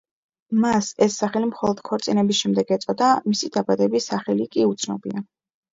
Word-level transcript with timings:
მას 0.61 0.87
ეს 1.05 1.17
სახელი 1.23 1.49
მხოლოდ 1.51 1.83
ქორწინების 1.91 2.41
შემდეგ 2.41 2.75
ეწოდა, 2.79 3.13
მისი 3.29 3.55
დაბადების 3.59 4.13
სახელი 4.15 4.53
კი 4.59 4.69
უცნობია. 4.75 5.29